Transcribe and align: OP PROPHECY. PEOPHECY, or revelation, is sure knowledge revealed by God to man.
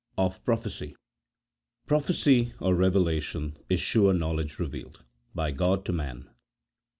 OP 0.17 0.43
PROPHECY. 0.43 0.95
PEOPHECY, 1.85 2.53
or 2.59 2.73
revelation, 2.73 3.55
is 3.69 3.79
sure 3.79 4.13
knowledge 4.15 4.57
revealed 4.57 5.03
by 5.35 5.51
God 5.51 5.85
to 5.85 5.93
man. 5.93 6.27